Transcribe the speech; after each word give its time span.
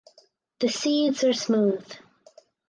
The 0.61 0.67
seeds 0.67 1.23
are 1.25 1.31
smooth. 1.33 1.87